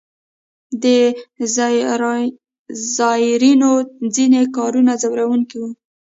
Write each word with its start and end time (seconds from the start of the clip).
د 0.83 0.85
زایرینو 2.99 3.71
ځینې 4.15 4.41
کارونه 4.55 4.91
ځوروونکي 5.01 5.55
وو. 5.61 5.69